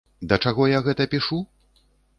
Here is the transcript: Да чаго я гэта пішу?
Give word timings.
Да 0.31 0.39
чаго 0.45 0.63
я 0.71 0.79
гэта 0.89 1.09
пішу? 1.15 1.43